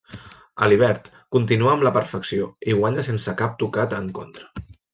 [0.67, 4.69] Alibert continua amb la perfecció i guanya sense cap tocat en contra.